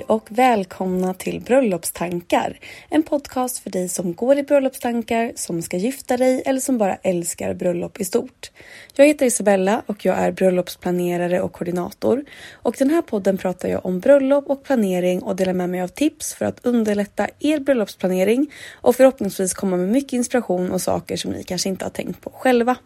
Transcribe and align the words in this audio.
Hej 0.00 0.06
och 0.06 0.28
välkomna 0.30 1.14
till 1.14 1.40
Bröllopstankar. 1.40 2.58
En 2.88 3.02
podcast 3.02 3.58
för 3.58 3.70
dig 3.70 3.88
som 3.88 4.14
går 4.14 4.38
i 4.38 4.42
bröllopstankar, 4.42 5.32
som 5.34 5.62
ska 5.62 5.76
gifta 5.76 6.16
dig 6.16 6.42
eller 6.46 6.60
som 6.60 6.78
bara 6.78 6.96
älskar 6.96 7.54
bröllop 7.54 8.00
i 8.00 8.04
stort. 8.04 8.50
Jag 8.94 9.06
heter 9.06 9.26
Isabella 9.26 9.82
och 9.86 10.04
jag 10.04 10.18
är 10.18 10.32
bröllopsplanerare 10.32 11.40
och 11.40 11.52
koordinator. 11.52 12.24
Och 12.52 12.76
den 12.78 12.90
här 12.90 13.02
podden 13.02 13.38
pratar 13.38 13.68
jag 13.68 13.86
om 13.86 14.00
bröllop 14.00 14.50
och 14.50 14.64
planering 14.64 15.22
och 15.22 15.36
delar 15.36 15.52
med 15.52 15.70
mig 15.70 15.82
av 15.82 15.88
tips 15.88 16.34
för 16.34 16.44
att 16.44 16.66
underlätta 16.66 17.28
er 17.38 17.60
bröllopsplanering 17.60 18.50
och 18.72 18.96
förhoppningsvis 18.96 19.54
komma 19.54 19.76
med 19.76 19.88
mycket 19.88 20.12
inspiration 20.12 20.70
och 20.70 20.80
saker 20.80 21.16
som 21.16 21.30
ni 21.30 21.44
kanske 21.44 21.68
inte 21.68 21.84
har 21.84 21.90
tänkt 21.90 22.20
på 22.20 22.30
själva. 22.30 22.76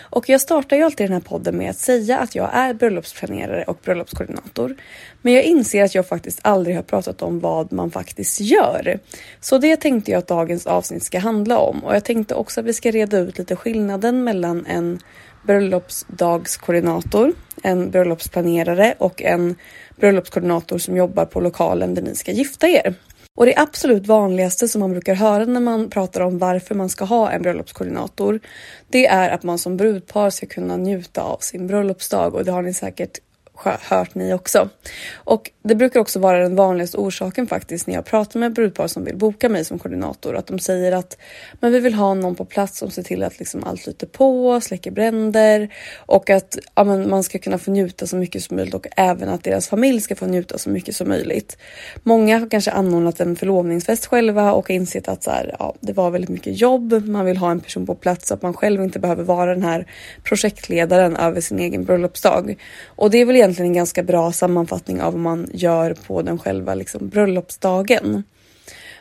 Och 0.00 0.28
jag 0.28 0.40
startar 0.40 0.76
ju 0.76 0.82
alltid 0.82 1.06
den 1.06 1.12
här 1.12 1.20
podden 1.20 1.56
med 1.56 1.70
att 1.70 1.78
säga 1.78 2.18
att 2.18 2.34
jag 2.34 2.50
är 2.52 2.74
bröllopsplanerare 2.74 3.64
och 3.64 3.78
bröllopskoordinator. 3.84 4.76
Men 5.22 5.32
jag 5.32 5.42
inser 5.42 5.84
att 5.84 5.94
jag 5.94 6.08
faktiskt 6.08 6.38
aldrig 6.42 6.76
har 6.76 6.82
pratat 6.82 7.22
om 7.22 7.40
vad 7.40 7.72
man 7.72 7.90
faktiskt 7.90 8.40
gör. 8.40 8.98
Så 9.40 9.58
det 9.58 9.76
tänkte 9.76 10.10
jag 10.10 10.18
att 10.18 10.26
dagens 10.26 10.66
avsnitt 10.66 11.02
ska 11.02 11.18
handla 11.18 11.58
om 11.58 11.84
och 11.84 11.94
jag 11.94 12.04
tänkte 12.04 12.34
också 12.34 12.60
att 12.60 12.66
vi 12.66 12.72
ska 12.72 12.90
reda 12.90 13.18
ut 13.18 13.38
lite 13.38 13.56
skillnaden 13.56 14.24
mellan 14.24 14.66
en 14.66 14.98
bröllopsdagskoordinator, 15.46 17.32
en 17.62 17.90
bröllopsplanerare 17.90 18.94
och 18.98 19.22
en 19.22 19.56
bröllopskoordinator 19.96 20.78
som 20.78 20.96
jobbar 20.96 21.24
på 21.24 21.40
lokalen 21.40 21.94
där 21.94 22.02
ni 22.02 22.14
ska 22.14 22.32
gifta 22.32 22.68
er. 22.68 22.94
Och 23.36 23.46
det 23.46 23.56
absolut 23.56 24.06
vanligaste 24.06 24.68
som 24.68 24.80
man 24.80 24.90
brukar 24.90 25.14
höra 25.14 25.44
när 25.44 25.60
man 25.60 25.90
pratar 25.90 26.20
om 26.20 26.38
varför 26.38 26.74
man 26.74 26.88
ska 26.88 27.04
ha 27.04 27.30
en 27.30 27.42
bröllopskoordinator, 27.42 28.40
det 28.88 29.06
är 29.06 29.30
att 29.30 29.42
man 29.42 29.58
som 29.58 29.76
brudpar 29.76 30.30
ska 30.30 30.46
kunna 30.46 30.76
njuta 30.76 31.22
av 31.22 31.38
sin 31.38 31.66
bröllopsdag 31.66 32.34
och 32.34 32.44
det 32.44 32.52
har 32.52 32.62
ni 32.62 32.74
säkert 32.74 33.18
hört 33.64 34.14
ni 34.14 34.34
också. 34.34 34.68
Och 35.14 35.50
det 35.66 35.74
brukar 35.74 36.00
också 36.00 36.18
vara 36.18 36.38
den 36.38 36.56
vanligaste 36.56 36.96
orsaken 36.96 37.46
faktiskt 37.46 37.86
när 37.86 37.94
jag 37.94 38.04
pratar 38.04 38.40
med 38.40 38.52
brudpar 38.52 38.86
som 38.86 39.04
vill 39.04 39.16
boka 39.16 39.48
mig 39.48 39.64
som 39.64 39.78
koordinator. 39.78 40.36
Att 40.36 40.46
de 40.46 40.58
säger 40.58 40.92
att 40.92 41.18
men 41.60 41.72
vi 41.72 41.80
vill 41.80 41.94
ha 41.94 42.14
någon 42.14 42.34
på 42.34 42.44
plats 42.44 42.78
som 42.78 42.90
ser 42.90 43.02
till 43.02 43.22
att 43.22 43.38
liksom 43.38 43.64
allt 43.64 43.80
flyter 43.80 44.06
på, 44.06 44.60
släcker 44.60 44.90
bränder 44.90 45.68
och 45.96 46.30
att 46.30 46.58
ja, 46.74 46.84
men 46.84 47.10
man 47.10 47.22
ska 47.22 47.38
kunna 47.38 47.58
få 47.58 47.70
njuta 47.70 48.06
så 48.06 48.16
mycket 48.16 48.42
som 48.42 48.56
möjligt 48.56 48.74
och 48.74 48.86
även 48.96 49.28
att 49.28 49.44
deras 49.44 49.68
familj 49.68 50.00
ska 50.00 50.16
få 50.16 50.26
njuta 50.26 50.58
så 50.58 50.70
mycket 50.70 50.96
som 50.96 51.08
möjligt. 51.08 51.58
Många 52.02 52.38
har 52.38 52.50
kanske 52.50 52.70
anordnat 52.70 53.20
en 53.20 53.36
förlovningsfest 53.36 54.06
själva 54.06 54.52
och 54.52 54.70
insett 54.70 55.08
att 55.08 55.22
så 55.22 55.30
här, 55.30 55.56
ja, 55.58 55.74
det 55.80 55.92
var 55.92 56.10
väldigt 56.10 56.30
mycket 56.30 56.60
jobb. 56.60 57.06
Man 57.06 57.24
vill 57.24 57.36
ha 57.36 57.50
en 57.50 57.60
person 57.60 57.86
på 57.86 57.94
plats 57.94 58.28
så 58.28 58.34
att 58.34 58.42
man 58.42 58.54
själv 58.54 58.82
inte 58.82 58.98
behöver 58.98 59.24
vara 59.24 59.54
den 59.54 59.62
här 59.62 59.86
projektledaren 60.22 61.16
över 61.16 61.40
sin 61.40 61.58
egen 61.58 61.84
bröllopsdag. 61.84 62.56
Och 62.86 63.10
det 63.10 63.18
är 63.18 63.24
väl 63.24 63.36
egentligen 63.36 63.70
en 63.70 63.76
ganska 63.76 64.02
bra 64.02 64.32
sammanfattning 64.32 65.00
av 65.00 65.12
vad 65.12 65.22
man 65.22 65.50
gör 65.56 65.94
på 65.94 66.22
den 66.22 66.38
själva 66.38 66.74
liksom, 66.74 67.08
bröllopsdagen. 67.08 68.22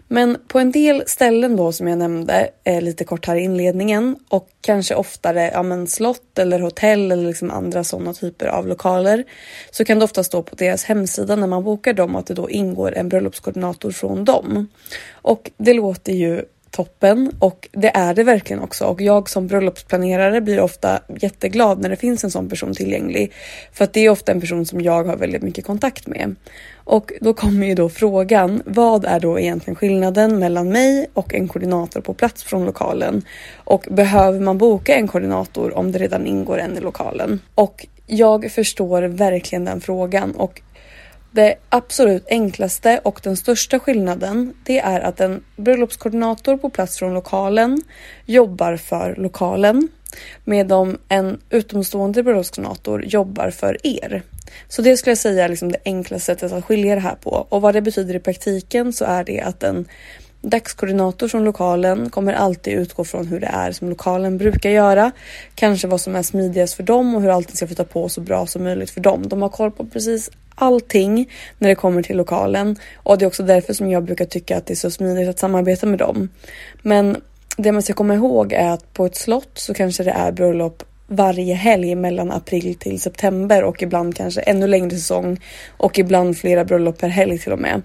Men 0.07 0.37
på 0.47 0.59
en 0.59 0.71
del 0.71 1.03
ställen 1.07 1.55
då 1.55 1.71
som 1.71 1.87
jag 1.87 1.97
nämnde 1.97 2.49
eh, 2.63 2.81
lite 2.81 3.03
kort 3.03 3.27
här 3.27 3.35
i 3.35 3.43
inledningen 3.43 4.15
och 4.29 4.49
kanske 4.61 4.95
oftare 4.95 5.51
ja, 5.53 5.63
men 5.63 5.87
slott 5.87 6.39
eller 6.39 6.59
hotell 6.59 7.11
eller 7.11 7.27
liksom 7.27 7.51
andra 7.51 7.83
sådana 7.83 8.13
typer 8.13 8.47
av 8.47 8.67
lokaler 8.67 9.23
så 9.71 9.85
kan 9.85 9.99
det 9.99 10.05
ofta 10.05 10.23
stå 10.23 10.43
på 10.43 10.55
deras 10.55 10.83
hemsida 10.83 11.35
när 11.35 11.47
man 11.47 11.63
bokar 11.63 11.93
dem 11.93 12.15
att 12.15 12.25
det 12.25 12.33
då 12.33 12.49
ingår 12.49 12.93
en 12.95 13.09
bröllopskoordinator 13.09 13.91
från 13.91 14.25
dem. 14.25 14.67
Och 15.11 15.51
det 15.57 15.73
låter 15.73 16.13
ju 16.13 16.45
toppen 16.75 17.31
och 17.39 17.69
det 17.71 17.95
är 17.95 18.13
det 18.13 18.23
verkligen 18.23 18.61
också 18.61 18.85
och 18.85 19.01
jag 19.01 19.29
som 19.29 19.47
bröllopsplanerare 19.47 20.41
blir 20.41 20.59
ofta 20.59 20.99
jätteglad 21.19 21.81
när 21.81 21.89
det 21.89 21.95
finns 21.95 22.23
en 22.23 22.31
sån 22.31 22.49
person 22.49 22.73
tillgänglig 22.73 23.31
för 23.73 23.83
att 23.83 23.93
det 23.93 24.05
är 24.05 24.09
ofta 24.09 24.31
en 24.31 24.41
person 24.41 24.65
som 24.65 24.81
jag 24.81 25.03
har 25.03 25.17
väldigt 25.17 25.41
mycket 25.41 25.65
kontakt 25.65 26.07
med. 26.07 26.35
Och 26.83 27.11
då 27.21 27.33
kommer 27.33 27.67
ju 27.67 27.75
då 27.75 27.89
frågan, 27.89 28.61
vad 28.65 29.05
är 29.05 29.19
då 29.19 29.39
egentligen 29.39 29.75
skillnaden 29.75 30.39
mellan 30.39 30.69
mig 30.69 31.07
och 31.13 31.33
en 31.33 31.47
koordinator 31.47 32.01
på 32.01 32.13
plats 32.13 32.43
från 32.43 32.65
lokalen? 32.65 33.21
Och 33.55 33.87
behöver 33.91 34.39
man 34.39 34.57
boka 34.57 34.95
en 34.95 35.07
koordinator 35.07 35.77
om 35.77 35.91
det 35.91 35.99
redan 35.99 36.27
ingår 36.27 36.57
en 36.57 36.77
i 36.77 36.81
lokalen? 36.81 37.39
Och 37.55 37.87
jag 38.07 38.51
förstår 38.51 39.01
verkligen 39.01 39.65
den 39.65 39.81
frågan 39.81 40.31
och 40.31 40.61
det 41.35 41.55
absolut 41.69 42.25
enklaste 42.29 42.99
och 43.03 43.19
den 43.23 43.37
största 43.37 43.79
skillnaden 43.79 44.53
det 44.63 44.79
är 44.79 44.99
att 44.99 45.19
en 45.19 45.43
bröllopskoordinator 45.55 46.57
på 46.57 46.69
plats 46.69 46.99
från 46.99 47.13
lokalen 47.13 47.81
jobbar 48.25 48.77
för 48.77 49.15
lokalen 49.15 49.87
medan 50.43 50.97
en 51.09 51.39
utomstående 51.49 52.23
bröllopskoordinator 52.23 53.05
jobbar 53.05 53.49
för 53.49 53.77
er. 53.83 54.23
Så 54.67 54.81
det 54.81 54.97
skulle 54.97 55.11
jag 55.11 55.17
säga 55.17 55.45
är 55.45 55.49
liksom 55.49 55.71
det 55.71 55.77
enklaste 55.85 56.25
sättet 56.25 56.51
att 56.51 56.65
skilja 56.65 56.95
det 56.95 57.01
här 57.01 57.15
på 57.15 57.47
och 57.49 57.61
vad 57.61 57.73
det 57.73 57.81
betyder 57.81 58.15
i 58.15 58.19
praktiken 58.19 58.93
så 58.93 59.05
är 59.05 59.23
det 59.23 59.41
att 59.41 59.63
en 59.63 59.85
Dagskoordinator 60.41 61.27
från 61.27 61.43
lokalen 61.43 62.09
kommer 62.09 62.33
alltid 62.33 62.73
utgå 62.73 63.03
från 63.03 63.27
hur 63.27 63.39
det 63.39 63.47
är 63.47 63.71
som 63.71 63.89
lokalen 63.89 64.37
brukar 64.37 64.69
göra. 64.69 65.11
Kanske 65.55 65.87
vad 65.87 66.01
som 66.01 66.15
är 66.15 66.23
smidigast 66.23 66.73
för 66.73 66.83
dem 66.83 67.15
och 67.15 67.21
hur 67.21 67.29
allting 67.29 67.55
ska 67.55 67.67
flytta 67.67 67.83
på 67.83 68.09
så 68.09 68.21
bra 68.21 68.47
som 68.47 68.63
möjligt 68.63 68.89
för 68.89 69.01
dem. 69.01 69.29
De 69.29 69.41
har 69.41 69.49
koll 69.49 69.71
på 69.71 69.85
precis 69.85 70.29
allting 70.55 71.29
när 71.57 71.69
det 71.69 71.75
kommer 71.75 72.03
till 72.03 72.17
lokalen 72.17 72.75
och 72.95 73.17
det 73.17 73.25
är 73.25 73.27
också 73.27 73.43
därför 73.43 73.73
som 73.73 73.89
jag 73.89 74.03
brukar 74.03 74.25
tycka 74.25 74.57
att 74.57 74.65
det 74.65 74.73
är 74.73 74.75
så 74.75 74.91
smidigt 74.91 75.29
att 75.29 75.39
samarbeta 75.39 75.85
med 75.85 75.99
dem. 75.99 76.29
Men 76.81 77.21
det 77.57 77.71
man 77.71 77.81
ska 77.81 77.93
komma 77.93 78.15
ihåg 78.15 78.53
är 78.53 78.69
att 78.69 78.93
på 78.93 79.05
ett 79.05 79.15
slott 79.15 79.51
så 79.53 79.73
kanske 79.73 80.03
det 80.03 80.11
är 80.11 80.31
bröllop 80.31 80.83
varje 81.07 81.55
helg 81.55 81.95
mellan 81.95 82.31
april 82.31 82.75
till 82.75 83.01
september 83.01 83.63
och 83.63 83.83
ibland 83.83 84.15
kanske 84.15 84.41
ännu 84.41 84.67
längre 84.67 84.89
säsong 84.89 85.39
och 85.77 85.99
ibland 85.99 86.37
flera 86.37 86.65
bröllop 86.65 86.97
per 86.97 87.07
helg 87.07 87.39
till 87.39 87.51
och 87.51 87.59
med. 87.59 87.81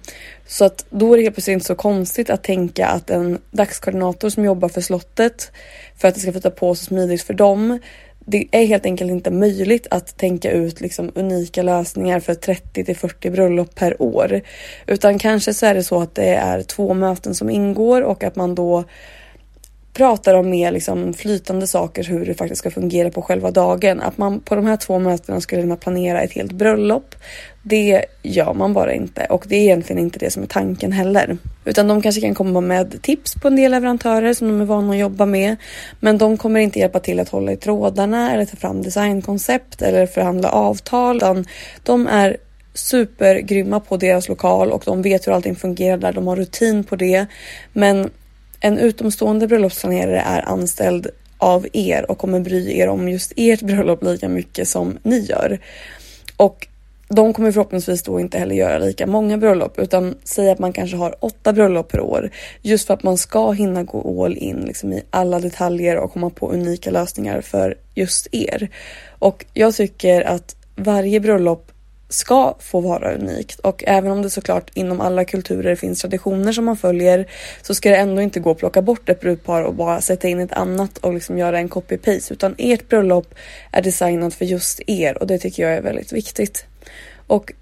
Så 0.47 0.65
att 0.65 0.87
då 0.91 1.13
är 1.13 1.17
det 1.17 1.23
helt 1.23 1.35
plötsligt 1.35 1.55
inte 1.55 1.67
så 1.67 1.75
konstigt 1.75 2.31
att 2.31 2.45
tänka 2.45 2.87
att 2.87 3.11
en 3.11 3.39
dagskoordinator 3.51 4.29
som 4.29 4.45
jobbar 4.45 4.69
för 4.69 4.81
slottet 4.81 5.53
för 5.97 6.09
att 6.09 6.15
det 6.15 6.21
ska 6.21 6.33
flytta 6.33 6.51
på 6.51 6.75
så 6.75 6.85
smidigt 6.85 7.23
för 7.23 7.35
dem 7.35 7.79
det 8.31 8.47
är 8.51 8.67
helt 8.67 8.87
enkelt 8.87 9.11
inte 9.11 9.31
möjligt 9.31 9.87
att 9.91 10.17
tänka 10.17 10.51
ut 10.51 10.81
liksom 10.81 11.13
unika 11.15 11.63
lösningar 11.63 12.21
för 12.21 12.35
30 12.35 12.85
till 12.85 12.97
40 12.97 13.31
bröllop 13.31 13.75
per 13.75 14.03
år. 14.03 14.41
Utan 14.87 15.19
kanske 15.19 15.55
så 15.55 15.67
är 15.67 15.75
det 15.75 15.83
så 15.83 16.03
att 16.03 16.15
det 16.15 16.35
är 16.35 16.63
två 16.63 16.95
möten 16.95 17.35
som 17.35 17.51
ingår 17.51 18.03
och 18.03 18.25
att 18.25 18.37
man 18.37 18.55
då 18.55 18.85
pratar 19.93 20.35
om 20.35 20.51
mer 20.51 20.73
liksom 20.73 21.15
flytande 21.15 21.67
saker, 21.67 22.05
hur 22.05 22.27
det 22.27 22.35
faktiskt 22.35 22.59
ska 22.59 22.71
fungera 22.71 23.11
på 23.11 23.23
själva 23.23 23.51
dagen. 23.51 24.01
Att 24.01 24.19
man 24.19 24.41
på 24.41 24.55
de 24.55 24.67
här 24.67 24.77
två 24.77 24.99
mötena 24.99 25.41
skulle 25.41 25.63
kunna 25.63 25.77
planera 25.77 26.23
ett 26.23 26.33
helt 26.33 26.53
bröllop. 26.53 27.15
Det 27.63 28.05
gör 28.23 28.55
man 28.55 28.73
bara 28.73 28.93
inte 28.93 29.25
och 29.25 29.45
det 29.49 29.57
är 29.57 29.61
egentligen 29.61 30.03
inte 30.03 30.19
det 30.19 30.31
som 30.31 30.43
är 30.43 30.47
tanken 30.47 30.93
heller. 30.93 31.39
Utan 31.65 31.89
de 31.89 32.03
kanske 32.03 32.21
kan 32.21 32.35
komma 32.35 32.61
med 32.61 33.03
tips 33.03 33.35
på 33.35 33.49
en 33.49 33.57
del 33.57 33.71
leverantörer 33.71 34.35
som 34.35 34.49
de 34.49 34.61
är 34.61 34.65
vana 34.65 34.93
att 34.93 34.99
jobba 34.99 35.27
med. 35.27 35.57
Men 36.01 36.19
de 36.19 36.37
kommer 36.37 36.61
inte 36.61 36.79
hjälpa 36.79 37.01
till 37.01 37.21
att 37.21 37.29
hålla 37.29 37.53
i 37.53 37.57
trådarna 37.57 38.33
eller 38.33 38.45
ta 38.45 38.57
fram 38.57 38.83
designkoncept 38.83 39.83
eller 39.83 40.07
förhandla 40.07 40.51
avtal. 40.51 41.17
Utan 41.17 41.47
de 41.83 42.07
är 42.07 42.37
supergrymma 42.75 43.81
på 43.81 43.97
deras 43.97 44.29
lokal 44.29 44.73
och 44.73 44.83
de 44.87 45.03
vet 45.03 45.27
hur 45.27 45.33
allting 45.33 45.57
fungerar 45.57 45.97
där. 45.97 46.13
De 46.13 46.27
har 46.27 46.37
rutin 46.37 46.85
på 46.85 46.97
det. 46.97 47.27
Men 47.73 48.11
en 48.61 48.79
utomstående 48.79 49.47
bröllopsplanerare 49.47 50.21
är 50.21 50.49
anställd 50.49 51.07
av 51.39 51.67
er 51.73 52.11
och 52.11 52.19
kommer 52.19 52.41
bry 52.41 52.79
er 52.79 52.89
om 52.89 53.09
just 53.09 53.33
ert 53.37 53.63
bröllop 53.63 54.03
lika 54.03 54.29
mycket 54.29 54.69
som 54.69 54.99
ni 55.03 55.19
gör. 55.19 55.59
Och 56.37 56.67
de 57.09 57.33
kommer 57.33 57.53
förhoppningsvis 57.53 58.03
då 58.03 58.21
inte 58.21 58.39
heller 58.39 58.55
göra 58.55 58.79
lika 58.79 59.07
många 59.07 59.39
bröllop 59.39 59.79
utan 59.79 60.15
säga 60.25 60.53
att 60.53 60.59
man 60.59 60.73
kanske 60.73 60.97
har 60.97 61.15
åtta 61.21 61.53
bröllop 61.53 61.89
per 61.89 62.01
år 62.01 62.31
just 62.63 62.87
för 62.87 62.95
att 62.95 63.03
man 63.03 63.17
ska 63.19 63.51
hinna 63.51 63.83
gå 63.83 64.25
all 64.25 64.37
in 64.37 64.57
liksom 64.57 64.93
i 64.93 65.03
alla 65.11 65.39
detaljer 65.39 65.97
och 65.97 66.13
komma 66.13 66.31
på 66.31 66.53
unika 66.53 66.91
lösningar 66.91 67.41
för 67.41 67.75
just 67.95 68.27
er. 68.33 68.69
Och 69.19 69.45
jag 69.55 69.75
tycker 69.75 70.23
att 70.23 70.57
varje 70.77 71.21
bröllop 71.21 71.73
ska 72.11 72.55
få 72.59 72.81
vara 72.81 73.15
unikt 73.15 73.59
och 73.61 73.85
även 73.87 74.11
om 74.11 74.23
det 74.23 74.31
såklart 74.31 74.71
inom 74.75 75.01
alla 75.01 75.25
kulturer 75.25 75.77
finns 75.77 76.01
traditioner 76.01 76.53
som 76.53 76.65
man 76.65 76.77
följer 76.77 77.29
så 77.63 77.75
ska 77.75 77.91
det 77.91 77.97
ändå 77.97 78.23
inte 78.23 78.41
gå 78.41 78.51
att 78.51 78.59
plocka 78.59 78.83
bort 78.83 79.09
ett 79.09 79.21
brudpar 79.21 79.63
och 79.63 79.75
bara 79.75 80.01
sätta 80.01 80.29
in 80.29 80.41
ett 80.41 80.53
annat 80.53 80.99
och 80.99 81.15
liksom 81.15 81.39
göra 81.39 81.59
en 81.59 81.69
copy-paste 81.69 82.33
utan 82.33 82.55
ert 82.59 82.89
bröllop 82.89 83.35
är 83.73 83.83
designat 83.83 84.35
för 84.35 84.45
just 84.45 84.81
er 84.87 85.19
och 85.19 85.27
det 85.27 85.39
tycker 85.39 85.63
jag 85.63 85.73
är 85.73 85.83
väldigt 85.83 86.13
viktigt. 86.13 86.65
Och 87.27 87.53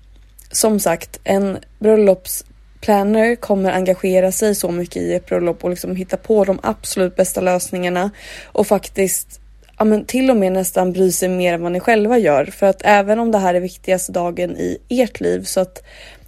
som 0.50 0.81
sagt, 0.81 1.21
en 1.25 1.59
bröllopsplanner 1.79 3.37
kommer 3.37 3.73
engagera 3.73 4.33
sig 4.33 4.55
så 4.55 4.71
mycket 4.71 5.03
i 5.03 5.15
ett 5.15 5.27
bröllop 5.27 5.65
och 5.65 5.71
liksom 5.71 5.97
hitta 5.97 6.17
på 6.17 6.45
de 6.45 6.59
absolut 6.62 7.17
bästa 7.17 7.41
lösningarna 7.41 8.11
och 8.45 8.67
faktiskt 8.67 9.41
ja, 9.78 9.84
men 9.84 10.04
till 10.04 10.30
och 10.30 10.36
med 10.36 10.52
nästan 10.52 10.92
bry 10.92 11.12
sig 11.12 11.28
mer 11.28 11.54
än 11.54 11.62
vad 11.62 11.72
ni 11.72 11.80
själva 11.80 12.19
gör. 12.19 12.44
För 12.44 12.66
att 12.66 12.82
även 12.84 13.19
om 13.19 13.30
det 13.30 13.38
här 13.38 13.54
är 13.54 13.60
viktigaste 13.60 14.12
dagen 14.12 14.56
i 14.56 14.78
ert 14.88 15.20
liv 15.20 15.42
så 15.42 15.60
att 15.60 15.82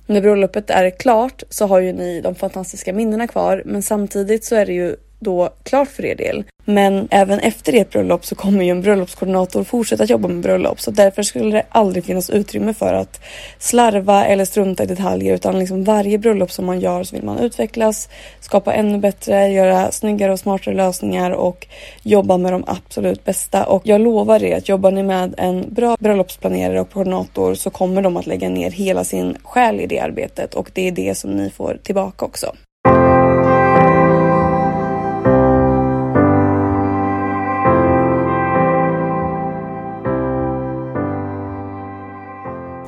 när 0.06 0.20
bröllopet 0.20 0.70
är 0.70 0.90
klart 0.90 1.42
så 1.48 1.66
har 1.66 1.80
ju 1.80 1.92
ni 1.92 2.20
de 2.20 2.34
fantastiska 2.34 2.92
minnena 2.92 3.26
kvar. 3.26 3.62
Men 3.66 3.82
samtidigt 3.82 4.44
så 4.44 4.56
är 4.56 4.66
det 4.66 4.72
ju 4.72 4.96
då 5.20 5.50
klart 5.62 5.88
för 5.88 6.04
er 6.04 6.14
del. 6.14 6.44
Men 6.64 7.08
även 7.10 7.40
efter 7.40 7.72
ert 7.72 7.90
bröllop 7.90 8.24
så 8.24 8.34
kommer 8.34 8.64
ju 8.64 8.70
en 8.70 8.82
bröllopskoordinator 8.82 9.64
fortsätta 9.64 10.04
jobba 10.04 10.28
med 10.28 10.42
bröllop 10.42 10.80
så 10.80 10.90
därför 10.90 11.22
skulle 11.22 11.56
det 11.56 11.66
aldrig 11.68 12.04
finnas 12.04 12.30
utrymme 12.30 12.74
för 12.74 12.94
att 12.94 13.20
slarva 13.58 14.26
eller 14.26 14.44
strunta 14.44 14.82
i 14.82 14.86
detaljer 14.86 15.34
utan 15.34 15.58
liksom 15.58 15.84
varje 15.84 16.18
bröllop 16.18 16.52
som 16.52 16.66
man 16.66 16.80
gör 16.80 17.04
så 17.04 17.16
vill 17.16 17.24
man 17.24 17.38
utvecklas, 17.38 18.08
skapa 18.40 18.72
ännu 18.74 18.98
bättre, 18.98 19.48
göra 19.48 19.90
snyggare 19.90 20.32
och 20.32 20.38
smartare 20.38 20.74
lösningar 20.74 21.30
och 21.30 21.66
jobba 22.02 22.36
med 22.36 22.52
de 22.52 22.64
absolut 22.66 23.24
bästa. 23.24 23.64
Och 23.64 23.82
jag 23.84 24.00
lovar 24.00 24.42
er 24.42 24.56
att 24.56 24.68
jobbar 24.68 24.90
ni 24.90 25.02
med 25.02 25.34
en 25.38 25.74
bra 25.74 25.96
bröllopsplanerare 26.00 26.80
och 26.80 26.92
koordinator 26.92 27.54
så 27.54 27.70
kommer 27.70 28.02
de 28.02 28.16
att 28.16 28.26
lägga 28.26 28.48
ner 28.48 28.70
hela 28.70 29.04
sin 29.04 29.36
själ 29.42 29.80
i 29.80 29.86
det 29.86 30.00
arbetet 30.00 30.54
och 30.54 30.70
det 30.74 30.88
är 30.88 30.92
det 30.92 31.14
som 31.14 31.30
ni 31.30 31.50
får 31.50 31.78
tillbaka 31.82 32.24
också. 32.24 32.52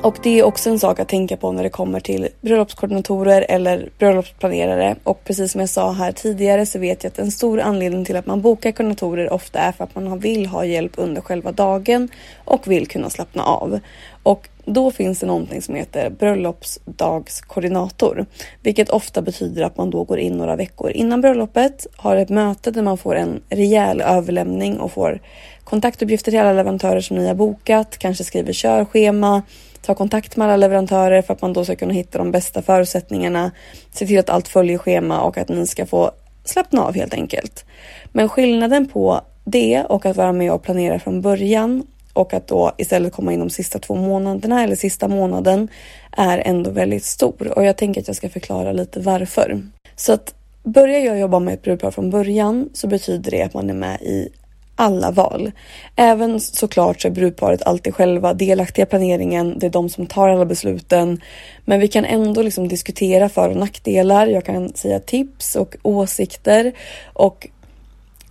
Och 0.03 0.17
det 0.23 0.39
är 0.39 0.43
också 0.43 0.69
en 0.69 0.79
sak 0.79 0.99
att 0.99 1.07
tänka 1.07 1.37
på 1.37 1.51
när 1.51 1.63
det 1.63 1.69
kommer 1.69 1.99
till 1.99 2.27
bröllopskoordinatorer 2.41 3.45
eller 3.49 3.89
bröllopsplanerare. 3.99 4.95
Och 5.03 5.23
precis 5.23 5.51
som 5.51 5.61
jag 5.61 5.69
sa 5.69 5.91
här 5.91 6.11
tidigare 6.11 6.65
så 6.65 6.79
vet 6.79 7.03
jag 7.03 7.11
att 7.11 7.19
en 7.19 7.31
stor 7.31 7.59
anledning 7.59 8.05
till 8.05 8.15
att 8.15 8.25
man 8.25 8.41
bokar 8.41 8.71
koordinatorer 8.71 9.33
ofta 9.33 9.59
är 9.59 9.71
för 9.71 9.83
att 9.83 9.95
man 9.95 10.19
vill 10.19 10.45
ha 10.45 10.65
hjälp 10.65 10.91
under 10.95 11.21
själva 11.21 11.51
dagen 11.51 12.09
och 12.45 12.67
vill 12.67 12.87
kunna 12.87 13.09
slappna 13.09 13.43
av. 13.43 13.79
Och 14.23 14.49
då 14.65 14.91
finns 14.91 15.19
det 15.19 15.25
någonting 15.25 15.61
som 15.61 15.75
heter 15.75 16.09
bröllopsdagskoordinator, 16.09 18.25
vilket 18.61 18.89
ofta 18.89 19.21
betyder 19.21 19.63
att 19.63 19.77
man 19.77 19.89
då 19.89 20.03
går 20.03 20.19
in 20.19 20.37
några 20.37 20.55
veckor 20.55 20.91
innan 20.91 21.21
bröllopet, 21.21 21.87
har 21.95 22.15
ett 22.15 22.29
möte 22.29 22.71
där 22.71 22.81
man 22.81 22.97
får 22.97 23.15
en 23.15 23.41
rejäl 23.49 24.01
överlämning 24.01 24.79
och 24.79 24.91
får 24.91 25.21
kontaktuppgifter 25.63 26.31
till 26.31 26.39
alla 26.39 26.53
leverantörer 26.53 27.01
som 27.01 27.17
ni 27.17 27.27
har 27.27 27.35
bokat, 27.35 27.97
kanske 27.97 28.23
skriver 28.23 28.53
körschema, 28.53 29.41
ta 29.81 29.95
kontakt 29.95 30.35
med 30.35 30.45
alla 30.45 30.57
leverantörer 30.57 31.21
för 31.21 31.33
att 31.33 31.41
man 31.41 31.53
då 31.53 31.65
ska 31.65 31.75
kunna 31.75 31.93
hitta 31.93 32.17
de 32.17 32.31
bästa 32.31 32.61
förutsättningarna, 32.61 33.51
se 33.91 34.07
till 34.07 34.19
att 34.19 34.29
allt 34.29 34.47
följer 34.47 34.77
schema 34.77 35.21
och 35.21 35.37
att 35.37 35.49
ni 35.49 35.67
ska 35.67 35.85
få 35.85 36.11
slappna 36.43 36.83
av 36.83 36.95
helt 36.95 37.13
enkelt. 37.13 37.65
Men 38.11 38.29
skillnaden 38.29 38.87
på 38.87 39.21
det 39.45 39.83
och 39.83 40.05
att 40.05 40.17
vara 40.17 40.31
med 40.31 40.51
och 40.51 40.63
planera 40.63 40.99
från 40.99 41.21
början 41.21 41.83
och 42.13 42.33
att 42.33 42.47
då 42.47 42.71
istället 42.77 43.13
komma 43.13 43.33
in 43.33 43.39
de 43.39 43.49
sista 43.49 43.79
två 43.79 43.95
månaderna 43.95 44.63
eller 44.63 44.75
sista 44.75 45.07
månaden 45.07 45.67
är 46.11 46.37
ändå 46.45 46.71
väldigt 46.71 47.03
stor 47.03 47.53
och 47.55 47.65
jag 47.65 47.77
tänker 47.77 48.01
att 48.01 48.07
jag 48.07 48.15
ska 48.15 48.29
förklara 48.29 48.71
lite 48.71 48.99
varför. 48.99 49.61
Så 49.95 50.13
att 50.13 50.33
börjar 50.63 50.99
jag 50.99 51.19
jobba 51.19 51.39
med 51.39 51.53
ett 51.53 51.61
brudpar 51.61 51.91
från 51.91 52.09
början 52.09 52.69
så 52.73 52.87
betyder 52.87 53.31
det 53.31 53.41
att 53.41 53.53
man 53.53 53.69
är 53.69 53.73
med 53.73 54.01
i 54.01 54.29
alla 54.75 55.11
val. 55.11 55.51
Även 55.95 56.39
såklart 56.39 57.01
så 57.01 57.07
är 57.07 57.11
brudparet 57.11 57.63
alltid 57.63 57.95
själva 57.95 58.33
delaktiga 58.33 58.85
i 58.85 58.89
planeringen. 58.89 59.59
Det 59.59 59.65
är 59.65 59.69
de 59.69 59.89
som 59.89 60.07
tar 60.07 60.29
alla 60.29 60.45
besluten. 60.45 61.21
Men 61.65 61.79
vi 61.79 61.87
kan 61.87 62.05
ändå 62.05 62.41
liksom 62.41 62.67
diskutera 62.67 63.29
för 63.29 63.49
och 63.49 63.57
nackdelar. 63.57 64.27
Jag 64.27 64.45
kan 64.45 64.73
säga 64.73 64.99
tips 64.99 65.55
och 65.55 65.75
åsikter 65.83 66.73
och 67.13 67.47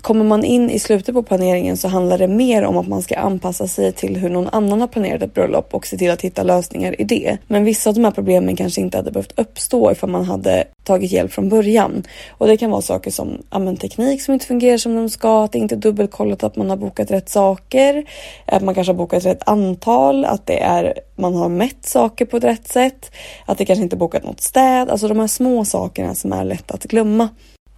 Kommer 0.03 0.25
man 0.25 0.45
in 0.45 0.71
i 0.71 0.79
slutet 0.79 1.15
på 1.15 1.23
planeringen 1.23 1.77
så 1.77 1.89
handlar 1.89 2.19
det 2.19 2.29
mer 2.29 2.63
om 2.65 2.77
att 2.77 2.89
man 2.89 3.03
ska 3.03 3.17
anpassa 3.17 3.67
sig 3.67 3.93
till 3.93 4.17
hur 4.17 4.29
någon 4.29 4.49
annan 4.53 4.81
har 4.81 4.89
planerat 4.89 5.23
ett 5.23 5.35
bröllop 5.35 5.75
och 5.75 5.87
se 5.87 5.97
till 5.97 6.11
att 6.11 6.23
hitta 6.23 6.43
lösningar 6.43 7.01
i 7.01 7.05
det. 7.05 7.39
Men 7.47 7.65
vissa 7.65 7.91
av 7.91 7.95
de 7.95 8.05
här 8.05 8.11
problemen 8.11 8.57
kanske 8.57 8.81
inte 8.81 8.97
hade 8.97 9.11
behövt 9.11 9.39
uppstå 9.39 9.93
ifall 9.93 10.11
man 10.11 10.25
hade 10.25 10.65
tagit 10.85 11.13
hjälp 11.13 11.33
från 11.33 11.49
början. 11.49 12.03
Och 12.31 12.47
det 12.47 12.57
kan 12.57 12.71
vara 12.71 12.83
saker 12.83 13.11
som 13.11 13.43
amen, 13.49 13.77
teknik 13.77 14.23
som 14.23 14.35
inte 14.35 14.47
fungerar 14.47 14.77
som 14.77 14.95
de 14.95 15.11
ska, 15.11 15.45
att 15.45 15.53
det 15.53 15.59
inte 15.59 15.75
är 15.75 15.77
dubbelkollat 15.77 16.43
att 16.43 16.57
man 16.57 16.71
har 16.71 16.77
bokat 16.77 17.11
rätt 17.11 17.29
saker, 17.29 18.05
att 18.47 18.63
man 18.63 18.75
kanske 18.75 18.93
har 18.93 18.99
bokat 18.99 19.25
rätt 19.25 19.49
antal, 19.49 20.25
att 20.25 20.47
det 20.47 20.59
är 20.59 20.95
man 21.17 21.35
har 21.35 21.49
mätt 21.49 21.87
saker 21.87 22.25
på 22.25 22.37
ett 22.37 22.45
rätt 22.45 22.69
sätt, 22.69 23.11
att 23.47 23.59
det 23.59 23.65
kanske 23.65 23.83
inte 23.83 23.97
bokat 23.97 24.25
något 24.25 24.41
städ, 24.41 24.91
alltså 24.91 25.09
de 25.09 25.19
här 25.19 25.27
små 25.27 25.65
sakerna 25.65 26.15
som 26.15 26.33
är 26.33 26.45
lätt 26.45 26.71
att 26.71 26.85
glömma. 26.85 27.29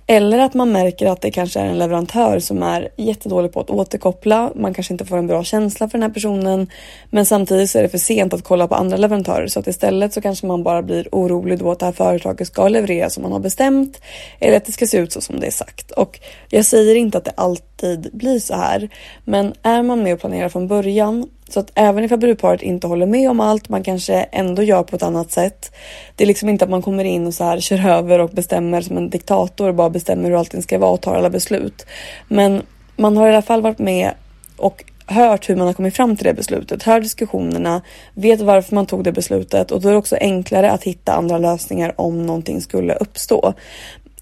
Eller 0.06 0.38
att 0.38 0.54
man 0.54 0.73
märker 0.73 1.06
att 1.06 1.20
det 1.20 1.30
kanske 1.30 1.61
är 1.61 1.64
en 1.66 1.78
leverantör 1.78 2.38
som 2.38 2.62
är 2.62 2.88
jättedålig 2.96 3.52
på 3.52 3.61
att 3.61 3.70
återkoppla. 3.70 4.52
Man 4.54 4.75
kanske 4.75 4.94
inte 4.94 5.04
får 5.04 5.18
en 5.18 5.26
bra 5.26 5.44
känsla 5.44 5.88
för 5.88 5.99
den 5.99 6.02
här 6.02 6.14
personen. 6.14 6.70
Men 7.11 7.26
samtidigt 7.26 7.70
så 7.70 7.78
är 7.78 7.82
det 7.82 7.88
för 7.88 7.99
sent 7.99 8.32
att 8.32 8.44
kolla 8.44 8.68
på 8.68 8.75
andra 8.75 8.96
leverantörer 8.96 9.46
så 9.46 9.61
att 9.61 9.66
istället 9.66 10.12
så 10.12 10.20
kanske 10.20 10.46
man 10.46 10.62
bara 10.62 10.82
blir 10.82 11.08
orolig 11.12 11.58
då 11.58 11.70
att 11.70 11.78
det 11.78 11.87
här 11.87 11.92
företaget 11.92 12.46
ska 12.46 12.68
leverera 12.68 13.11
som 13.11 13.23
man 13.23 13.32
har 13.32 13.40
bestämt. 13.40 14.00
Eller 14.40 14.56
att 14.56 14.64
det 14.64 14.73
ska 14.73 14.87
se 14.87 14.99
ut 14.99 15.12
så 15.12 15.20
som 15.20 15.40
det 15.40 15.46
är 15.46 15.50
sagt. 15.50 15.90
Och 15.90 16.20
jag 16.49 16.64
säger 16.64 16.94
inte 16.94 17.18
att 17.18 17.25
det 17.25 17.34
alltid 17.34 18.11
blir 18.12 18.38
så 18.38 18.54
här. 18.54 18.88
Men 19.25 19.54
är 19.62 19.82
man 19.82 20.02
med 20.02 20.14
och 20.14 20.20
planerar 20.20 20.49
från 20.49 20.68
början 20.68 21.28
så 21.54 21.61
att 21.61 21.73
även 21.75 22.04
ifall 22.04 22.18
brudparet 22.18 22.62
inte 22.62 22.87
håller 22.87 23.06
med 23.06 23.30
om 23.30 23.40
allt, 23.40 23.68
man 23.68 23.82
kanske 23.82 24.14
ändå 24.14 24.62
gör 24.62 24.82
på 24.82 24.96
ett 24.96 25.02
annat 25.02 25.30
sätt. 25.30 25.75
Det 26.16 26.25
är 26.25 26.28
liksom 26.28 26.49
inte 26.49 26.64
att 26.64 26.70
man 26.70 26.82
kommer 26.82 27.04
in 27.04 27.26
och 27.26 27.34
så 27.34 27.44
här 27.44 27.61
kör 27.61 27.88
över 27.88 28.18
och 28.18 28.30
bestämmer 28.30 28.80
som 28.80 28.96
en 28.96 29.11
diktator 29.11 29.68
och 29.68 29.75
bara 29.75 29.90
bestämmer 29.90 30.30
hur 30.30 30.38
allting 30.38 30.62
ska 30.62 30.78
vara 30.78 30.90
och 30.90 31.00
tar 31.00 31.14
alla 31.14 31.30
beslut. 31.30 31.87
Men 32.28 32.62
man 32.96 33.16
har 33.16 33.26
i 33.26 33.30
alla 33.30 33.42
fall 33.42 33.62
varit 33.62 33.78
med 33.78 34.11
och 34.56 34.84
hört 35.06 35.49
hur 35.49 35.56
man 35.56 35.66
har 35.66 35.75
kommit 35.75 35.96
fram 35.96 36.16
till 36.16 36.26
det 36.26 36.34
beslutet, 36.34 36.82
hört 36.82 37.02
diskussionerna, 37.02 37.82
vet 38.14 38.40
varför 38.40 38.75
man 38.75 38.87
tog 38.87 39.04
det 39.04 39.12
beslutet 39.12 39.70
och 39.70 39.80
då 39.80 39.88
är 39.88 39.92
det 39.92 39.99
också 39.99 40.16
enklare 40.20 40.70
att 40.70 40.82
hitta 40.82 41.12
andra 41.12 41.38
lösningar 41.38 41.92
om 41.96 42.26
någonting 42.26 42.61
skulle 42.61 42.94
uppstå. 42.94 43.54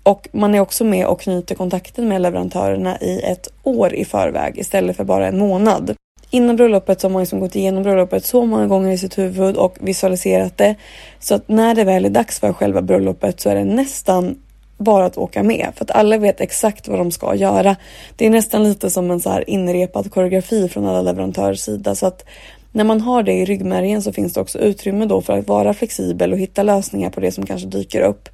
Och 0.03 0.29
man 0.33 0.55
är 0.55 0.61
också 0.61 0.85
med 0.85 1.07
och 1.07 1.21
knyter 1.21 1.55
kontakten 1.55 2.09
med 2.09 2.23
leverantörerna 2.23 3.01
i 3.01 3.21
ett 3.23 3.49
år 3.63 3.95
i 3.95 4.05
förväg 4.05 4.59
istället 4.59 4.97
för 4.97 5.05
bara 5.05 5.27
en 5.27 5.39
månad 5.39 5.97
innan 6.33 6.57
bröllopet 6.57 7.01
så 7.01 7.07
har 7.07 7.13
man 7.13 7.23
liksom 7.23 7.41
gått 7.41 7.57
igenom 7.57 7.83
bröllopet 7.83 8.25
så 8.25 8.45
många 8.45 8.67
gånger 8.67 8.93
i 8.93 8.99
sitt 8.99 9.19
huvud 9.19 9.57
och 9.57 9.77
visualiserat 9.81 10.59
det. 10.59 10.75
Så 11.21 11.35
att 11.35 11.49
när 11.49 11.75
det 11.75 11.85
väl 11.85 12.05
är 12.05 12.11
dags 12.11 12.41
för 12.41 12.53
själva 12.53 12.83
bröllopet 12.83 13.41
så 13.41 13.51
är 13.51 13.55
det 13.55 13.65
nästan 13.65 14.37
bara 14.79 15.05
att 15.05 15.19
åka 15.19 15.43
med 15.43 15.73
för 15.77 15.85
att 15.85 15.91
alla 15.91 16.19
vet 16.19 16.41
exakt 16.41 16.89
vad 16.89 16.99
de 16.99 17.11
ska 17.11 17.35
göra. 17.35 17.77
Det 18.17 18.27
är 18.27 18.31
nästan 18.31 18.65
lite 18.65 18.91
som 18.91 19.11
en 19.11 19.21
så 19.21 19.31
här 19.31 19.51
inrepad 19.51 20.11
koreografi 20.13 20.69
från 20.69 20.87
alla 20.87 21.03
leverantörers 21.03 21.61
sida 21.61 21.95
så 21.95 22.07
att 22.07 22.25
när 22.73 22.85
man 22.85 23.01
har 23.01 23.23
det 23.23 23.33
i 23.33 23.45
ryggmärgen 23.45 24.03
så 24.03 24.13
finns 24.13 24.33
det 24.33 24.41
också 24.41 24.59
utrymme 24.59 25.07
då 25.07 25.21
för 25.21 25.39
att 25.39 25.49
vara 25.49 25.75
flexibel 25.75 26.33
och 26.33 26.39
hitta 26.39 26.63
lösningar 26.63 27.11
på 27.11 27.21
det 27.21 27.33
som 27.33 27.47
kanske 27.47 27.69
dyker 27.69 28.01
upp. 28.01 28.29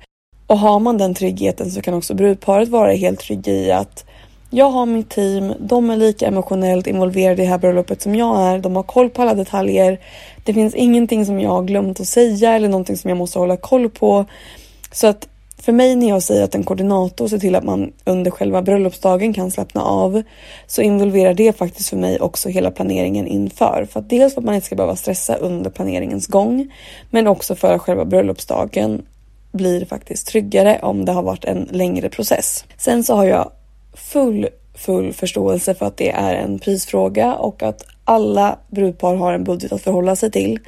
Och 0.46 0.58
har 0.58 0.80
man 0.80 0.98
den 0.98 1.14
tryggheten 1.14 1.70
så 1.70 1.80
kan 1.80 1.94
också 1.94 2.14
brudparet 2.14 2.68
vara 2.68 2.92
helt 2.92 3.20
trygga 3.20 3.52
i 3.52 3.72
att 3.72 4.04
jag 4.50 4.70
har 4.70 4.86
mitt 4.86 5.10
team, 5.10 5.54
de 5.58 5.90
är 5.90 5.96
lika 5.96 6.26
emotionellt 6.26 6.86
involverade 6.86 7.42
i 7.42 7.44
det 7.44 7.50
här 7.50 7.58
bröllopet 7.58 8.02
som 8.02 8.14
jag 8.14 8.40
är. 8.40 8.58
De 8.58 8.76
har 8.76 8.82
koll 8.82 9.10
på 9.10 9.22
alla 9.22 9.34
detaljer. 9.34 10.00
Det 10.44 10.54
finns 10.54 10.74
ingenting 10.74 11.26
som 11.26 11.40
jag 11.40 11.50
har 11.50 11.62
glömt 11.62 12.00
att 12.00 12.06
säga 12.06 12.54
eller 12.54 12.68
någonting 12.68 12.96
som 12.96 13.08
jag 13.08 13.18
måste 13.18 13.38
hålla 13.38 13.56
koll 13.56 13.90
på. 13.90 14.24
Så 14.92 15.06
att 15.06 15.28
för 15.62 15.72
mig 15.72 15.96
när 15.96 16.08
jag 16.08 16.22
säger 16.22 16.44
att 16.44 16.54
en 16.54 16.64
koordinator 16.64 17.28
ser 17.28 17.38
till 17.38 17.54
att 17.56 17.64
man 17.64 17.92
under 18.04 18.30
själva 18.30 18.62
bröllopsdagen 18.62 19.32
kan 19.32 19.50
slappna 19.50 19.82
av 19.82 20.22
så 20.66 20.82
involverar 20.82 21.34
det 21.34 21.58
faktiskt 21.58 21.88
för 21.88 21.96
mig 21.96 22.20
också 22.20 22.48
hela 22.48 22.70
planeringen 22.70 23.26
inför. 23.26 23.86
För 23.90 24.00
att 24.00 24.10
dels 24.10 24.34
för 24.34 24.40
att 24.40 24.44
man 24.44 24.54
inte 24.54 24.66
ska 24.66 24.76
behöva 24.76 24.96
stressa 24.96 25.34
under 25.34 25.70
planeringens 25.70 26.26
gång 26.26 26.72
men 27.10 27.26
också 27.26 27.54
för 27.54 27.74
att 27.74 27.80
själva 27.80 28.04
bröllopsdagen 28.04 29.02
blir 29.52 29.84
faktiskt 29.84 30.26
tryggare 30.26 30.78
om 30.82 31.04
det 31.04 31.12
har 31.12 31.22
varit 31.22 31.44
en 31.44 31.68
längre 31.70 32.08
process. 32.08 32.64
Sen 32.76 33.04
så 33.04 33.14
har 33.14 33.24
jag 33.24 33.50
full, 33.94 34.48
full 34.74 35.12
förståelse 35.12 35.74
för 35.74 35.86
att 35.86 35.96
det 35.96 36.10
är 36.10 36.34
en 36.34 36.58
prisfråga 36.58 37.34
och 37.34 37.62
att 37.62 37.84
alla 38.04 38.58
brudpar 38.68 39.14
har 39.14 39.32
en 39.32 39.44
budget 39.44 39.72
att 39.72 39.82
förhålla 39.82 40.16
sig 40.16 40.30
till. 40.30 40.58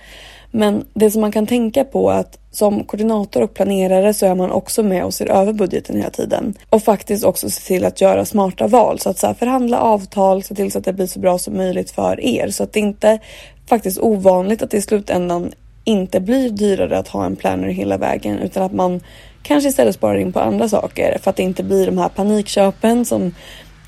Men 0.51 0.85
det 0.95 1.11
som 1.11 1.21
man 1.21 1.33
kan 1.33 1.47
tänka 1.47 1.85
på 1.85 2.11
är 2.11 2.19
att 2.19 2.39
som 2.51 2.85
koordinator 2.85 3.43
och 3.43 3.55
planerare 3.55 4.15
så 4.15 4.27
är 4.27 4.35
man 4.35 4.51
också 4.51 4.83
med 4.83 5.05
och 5.05 5.15
ser 5.15 5.27
över 5.27 5.53
budgeten 5.53 5.97
hela 5.97 6.11
tiden. 6.11 6.55
Och 6.71 6.83
faktiskt 6.83 7.25
också 7.25 7.51
se 7.51 7.61
till 7.61 7.85
att 7.85 8.01
göra 8.01 8.25
smarta 8.25 8.67
val. 8.67 8.99
Så 8.99 9.11
att 9.11 9.19
så 9.19 9.27
här, 9.27 9.35
förhandla 9.35 9.81
avtal, 9.81 10.43
se 10.43 10.55
till 10.55 10.73
så 10.73 10.79
att 10.79 10.85
det 10.85 10.93
blir 10.93 11.07
så 11.07 11.21
bra 11.21 11.39
som 11.39 11.57
möjligt 11.57 11.91
för 11.91 12.21
er. 12.21 12.49
Så 12.49 12.63
att 12.63 12.73
det 12.73 12.81
inte 12.81 13.09
är 13.09 13.21
faktiskt 13.67 13.99
ovanligt 13.99 14.63
att 14.63 14.71
det 14.71 14.77
i 14.77 14.83
slutändan 14.83 15.53
inte 15.85 16.21
blir 16.21 16.51
dyrare 16.51 16.99
att 16.99 17.09
ha 17.09 17.27
en 17.27 17.37
planner 17.37 17.69
hela 17.69 17.99
vägen 17.99 18.39
utan 18.39 18.63
att 18.63 18.73
man 18.73 19.01
kanske 19.43 19.69
istället 19.69 19.95
sparar 19.95 20.19
in 20.19 20.33
på 20.33 20.41
andra 20.41 20.69
saker 20.69 21.19
för 21.23 21.31
att 21.31 21.37
det 21.37 21.43
inte 21.43 21.63
blir 21.63 21.87
de 21.87 21.99
här 21.99 22.09
panikköpen 22.09 23.05
som 23.05 23.35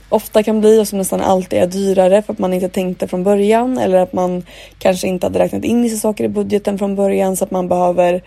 ofta 0.09 0.43
kan 0.43 0.61
bli 0.61 0.81
och 0.81 0.89
som 0.89 0.99
nästan 0.99 1.21
alltid 1.21 1.59
är 1.59 1.67
dyrare 1.67 2.23
för 2.23 2.33
att 2.33 2.39
man 2.39 2.55
inte 2.55 2.69
tänkte 2.69 3.09
från 3.09 3.25
början 3.25 3.79
eller 3.79 3.99
att 3.99 4.13
man 4.13 4.43
kanske 4.79 5.09
inte 5.09 5.27
hade 5.27 5.39
räknat 5.39 5.65
in 5.65 5.83
vissa 5.83 5.97
saker 5.97 6.25
i 6.25 6.29
budgeten 6.29 6.79
från 6.79 6.97
början 6.97 7.37
så 7.37 7.45
att 7.45 7.51
man 7.51 7.69
behöver 7.69 8.23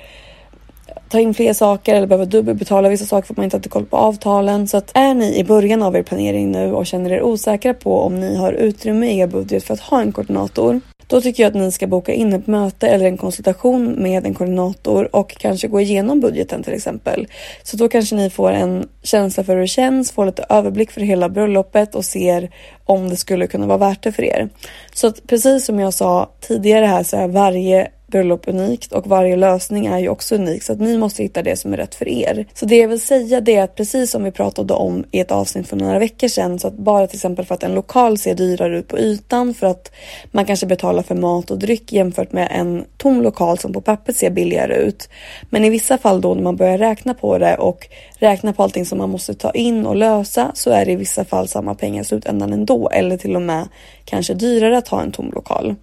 ta 1.09 1.19
in 1.19 1.33
fler 1.33 1.53
saker 1.53 1.95
eller 1.95 2.07
behöver 2.07 2.25
dubbelbetala 2.25 2.89
vissa 2.89 3.05
saker 3.05 3.27
för 3.27 3.33
att 3.33 3.37
man 3.37 3.43
inte 3.43 3.57
hade 3.57 3.69
koll 3.69 3.85
på 3.85 3.97
avtalen. 3.97 4.67
Så 4.67 4.77
att 4.77 4.91
är 4.93 5.13
ni 5.13 5.39
i 5.39 5.43
början 5.43 5.83
av 5.83 5.95
er 5.95 6.03
planering 6.03 6.51
nu 6.51 6.73
och 6.73 6.85
känner 6.85 7.11
er 7.11 7.21
osäkra 7.21 7.73
på 7.73 8.01
om 8.01 8.19
ni 8.19 8.35
har 8.35 8.53
utrymme 8.53 9.07
i 9.07 9.19
er 9.19 9.27
budget 9.27 9.63
för 9.63 9.73
att 9.73 9.79
ha 9.79 10.01
en 10.01 10.11
koordinator 10.11 10.81
då 11.07 11.21
tycker 11.21 11.43
jag 11.43 11.49
att 11.49 11.55
ni 11.55 11.71
ska 11.71 11.87
boka 11.87 12.13
in 12.13 12.33
ett 12.33 12.47
möte 12.47 12.87
eller 12.87 13.05
en 13.05 13.17
konsultation 13.17 13.91
med 13.91 14.25
en 14.25 14.33
koordinator 14.33 15.15
och 15.15 15.37
kanske 15.37 15.67
gå 15.67 15.81
igenom 15.81 16.19
budgeten 16.19 16.63
till 16.63 16.73
exempel. 16.73 17.27
Så 17.63 17.77
då 17.77 17.89
kanske 17.89 18.15
ni 18.15 18.29
får 18.29 18.51
en 18.51 18.87
känsla 19.03 19.43
för 19.43 19.53
hur 19.53 19.61
det 19.61 19.67
känns, 19.67 20.11
får 20.11 20.25
lite 20.25 20.45
överblick 20.49 20.91
för 20.91 21.01
hela 21.01 21.29
bröllopet 21.29 21.95
och 21.95 22.05
ser 22.05 22.49
om 22.85 23.09
det 23.09 23.15
skulle 23.15 23.47
kunna 23.47 23.67
vara 23.67 23.77
värt 23.77 24.03
det 24.03 24.11
för 24.11 24.23
er. 24.23 24.49
Så 24.93 25.07
att 25.07 25.27
precis 25.27 25.65
som 25.65 25.79
jag 25.79 25.93
sa 25.93 26.29
tidigare 26.41 26.85
här 26.85 27.03
så 27.03 27.17
är 27.17 27.27
varje 27.27 27.87
bröllop 28.15 28.47
unikt 28.47 28.93
och 28.93 29.07
varje 29.07 29.35
lösning 29.35 29.85
är 29.85 29.99
ju 29.99 30.09
också 30.09 30.35
unik 30.35 30.63
så 30.63 30.73
att 30.73 30.79
ni 30.79 30.97
måste 30.97 31.23
hitta 31.23 31.43
det 31.43 31.55
som 31.55 31.73
är 31.73 31.77
rätt 31.77 31.95
för 31.95 32.07
er. 32.07 32.45
Så 32.53 32.65
det 32.65 32.77
jag 32.77 32.87
vill 32.87 33.01
säga 33.01 33.41
det 33.41 33.55
är 33.55 33.63
att 33.63 33.75
precis 33.75 34.11
som 34.11 34.23
vi 34.23 34.31
pratade 34.31 34.73
om 34.73 35.03
i 35.11 35.19
ett 35.19 35.31
avsnitt 35.31 35.67
för 35.67 35.77
några 35.77 35.99
veckor 35.99 36.27
sedan 36.27 36.59
så 36.59 36.67
att 36.67 36.77
bara 36.77 37.07
till 37.07 37.17
exempel 37.17 37.45
för 37.45 37.55
att 37.55 37.63
en 37.63 37.75
lokal 37.75 38.17
ser 38.17 38.35
dyrare 38.35 38.77
ut 38.77 38.87
på 38.87 38.99
ytan 38.99 39.53
för 39.53 39.67
att 39.67 39.91
man 40.31 40.45
kanske 40.45 40.65
betalar 40.65 41.03
för 41.03 41.15
mat 41.15 41.51
och 41.51 41.59
dryck 41.59 41.91
jämfört 41.91 42.31
med 42.31 42.47
en 42.51 42.85
tom 42.97 43.21
lokal 43.21 43.57
som 43.57 43.73
på 43.73 43.81
pappret 43.81 44.17
ser 44.17 44.29
billigare 44.29 44.75
ut. 44.75 45.09
Men 45.49 45.65
i 45.65 45.69
vissa 45.69 45.97
fall 45.97 46.21
då 46.21 46.33
när 46.33 46.43
man 46.43 46.55
börjar 46.55 46.77
räkna 46.77 47.13
på 47.13 47.37
det 47.37 47.57
och 47.57 47.87
räkna 48.19 48.53
på 48.53 48.63
allting 48.63 48.85
som 48.85 48.97
man 48.97 49.09
måste 49.09 49.33
ta 49.33 49.51
in 49.51 49.85
och 49.85 49.95
lösa 49.95 50.51
så 50.53 50.69
är 50.69 50.85
det 50.85 50.91
i 50.91 50.95
vissa 50.95 51.25
fall 51.25 51.47
samma 51.47 51.75
pengar 51.75 52.01
i 52.01 52.05
slutändan 52.05 52.53
ändå 52.53 52.89
eller 52.89 53.17
till 53.17 53.35
och 53.35 53.41
med 53.41 53.67
kanske 54.05 54.33
dyrare 54.33 54.77
att 54.77 54.87
ha 54.87 55.01
en 55.01 55.11
tom 55.11 55.31
lokal. 55.31 55.75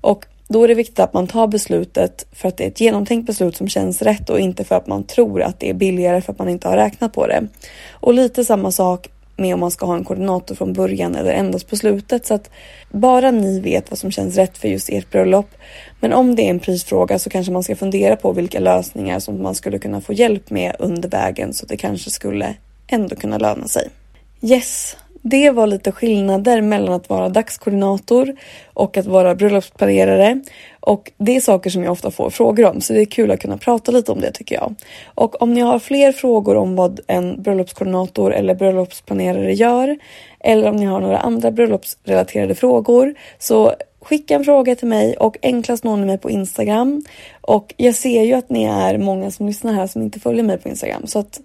Och 0.00 0.26
då 0.52 0.64
är 0.64 0.68
det 0.68 0.74
viktigt 0.74 0.98
att 0.98 1.12
man 1.12 1.26
tar 1.26 1.46
beslutet 1.46 2.26
för 2.32 2.48
att 2.48 2.56
det 2.56 2.64
är 2.64 2.68
ett 2.68 2.80
genomtänkt 2.80 3.26
beslut 3.26 3.56
som 3.56 3.68
känns 3.68 4.02
rätt 4.02 4.30
och 4.30 4.40
inte 4.40 4.64
för 4.64 4.74
att 4.74 4.86
man 4.86 5.04
tror 5.04 5.42
att 5.42 5.60
det 5.60 5.70
är 5.70 5.74
billigare 5.74 6.20
för 6.20 6.32
att 6.32 6.38
man 6.38 6.48
inte 6.48 6.68
har 6.68 6.76
räknat 6.76 7.12
på 7.12 7.26
det. 7.26 7.46
Och 7.90 8.14
lite 8.14 8.44
samma 8.44 8.70
sak 8.70 9.08
med 9.36 9.54
om 9.54 9.60
man 9.60 9.70
ska 9.70 9.86
ha 9.86 9.96
en 9.96 10.04
koordinator 10.04 10.54
från 10.54 10.72
början 10.72 11.16
eller 11.16 11.32
endast 11.32 11.68
på 11.68 11.76
slutet 11.76 12.26
så 12.26 12.34
att 12.34 12.50
bara 12.90 13.30
ni 13.30 13.60
vet 13.60 13.90
vad 13.90 13.98
som 13.98 14.10
känns 14.10 14.36
rätt 14.36 14.58
för 14.58 14.68
just 14.68 14.88
ert 14.88 15.10
bröllop. 15.10 15.50
Men 16.00 16.12
om 16.12 16.34
det 16.34 16.42
är 16.42 16.50
en 16.50 16.60
prisfråga 16.60 17.18
så 17.18 17.30
kanske 17.30 17.52
man 17.52 17.62
ska 17.62 17.76
fundera 17.76 18.16
på 18.16 18.32
vilka 18.32 18.60
lösningar 18.60 19.18
som 19.18 19.42
man 19.42 19.54
skulle 19.54 19.78
kunna 19.78 20.00
få 20.00 20.12
hjälp 20.12 20.50
med 20.50 20.76
under 20.78 21.08
vägen 21.08 21.54
så 21.54 21.64
att 21.64 21.68
det 21.68 21.76
kanske 21.76 22.10
skulle 22.10 22.54
ändå 22.86 23.16
kunna 23.16 23.38
löna 23.38 23.68
sig. 23.68 23.88
Yes, 24.42 24.96
det 25.22 25.50
var 25.50 25.66
lite 25.66 25.92
skillnader 25.92 26.60
mellan 26.60 26.94
att 26.94 27.08
vara 27.08 27.28
dagskoordinator 27.28 28.36
och 28.74 28.96
att 28.96 29.06
vara 29.06 29.34
bröllopsplanerare. 29.34 30.40
Och 30.80 31.12
det 31.18 31.36
är 31.36 31.40
saker 31.40 31.70
som 31.70 31.84
jag 31.84 31.92
ofta 31.92 32.10
får 32.10 32.30
frågor 32.30 32.64
om 32.64 32.80
så 32.80 32.92
det 32.92 33.00
är 33.00 33.04
kul 33.04 33.30
att 33.30 33.40
kunna 33.40 33.58
prata 33.58 33.92
lite 33.92 34.12
om 34.12 34.20
det 34.20 34.32
tycker 34.32 34.54
jag. 34.54 34.74
Och 35.14 35.42
om 35.42 35.54
ni 35.54 35.60
har 35.60 35.78
fler 35.78 36.12
frågor 36.12 36.56
om 36.56 36.76
vad 36.76 37.00
en 37.06 37.42
bröllopskoordinator 37.42 38.34
eller 38.34 38.54
bröllopsplanerare 38.54 39.52
gör 39.52 39.98
eller 40.40 40.68
om 40.68 40.76
ni 40.76 40.86
har 40.86 41.00
några 41.00 41.18
andra 41.18 41.50
bröllopsrelaterade 41.50 42.54
frågor 42.54 43.14
så 43.38 43.74
skicka 44.02 44.34
en 44.34 44.44
fråga 44.44 44.74
till 44.74 44.88
mig 44.88 45.16
och 45.16 45.36
enklast 45.42 45.84
når 45.84 45.96
ni 45.96 46.06
mig 46.06 46.18
på 46.18 46.30
Instagram. 46.30 47.04
Och 47.40 47.74
jag 47.76 47.94
ser 47.94 48.22
ju 48.22 48.32
att 48.32 48.50
ni 48.50 48.64
är 48.64 48.98
många 48.98 49.30
som 49.30 49.46
lyssnar 49.46 49.72
här 49.72 49.86
som 49.86 50.02
inte 50.02 50.20
följer 50.20 50.42
mig 50.42 50.58
på 50.58 50.68
Instagram 50.68 51.06
så 51.06 51.18
att 51.18 51.40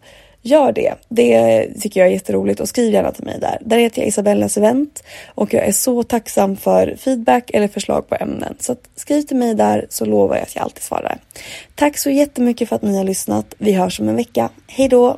Gör 0.47 0.71
det. 0.71 0.93
Det 1.09 1.67
tycker 1.81 1.99
jag 1.99 2.09
är 2.09 2.13
jätteroligt 2.13 2.59
och 2.59 2.69
skriv 2.69 2.93
gärna 2.93 3.11
till 3.11 3.25
mig 3.25 3.39
där. 3.39 3.57
Där 3.61 3.77
heter 3.77 4.01
jag 4.01 4.07
Isabellas 4.07 4.57
event 4.57 5.03
och 5.27 5.53
jag 5.53 5.65
är 5.65 5.71
så 5.71 6.03
tacksam 6.03 6.57
för 6.57 6.95
feedback 6.97 7.51
eller 7.53 7.67
förslag 7.67 8.09
på 8.09 8.15
ämnen. 8.15 8.55
Så 8.59 8.75
skriv 8.95 9.21
till 9.21 9.37
mig 9.37 9.55
där 9.55 9.85
så 9.89 10.05
lovar 10.05 10.35
jag 10.35 10.43
att 10.43 10.55
jag 10.55 10.63
alltid 10.63 10.83
svarar. 10.83 11.17
Tack 11.75 11.97
så 11.97 12.09
jättemycket 12.09 12.69
för 12.69 12.75
att 12.75 12.81
ni 12.81 12.97
har 12.97 13.03
lyssnat. 13.03 13.55
Vi 13.57 13.73
hörs 13.73 13.99
om 13.99 14.09
en 14.09 14.15
vecka. 14.15 14.49
Hej 14.67 14.89
då! 14.89 15.17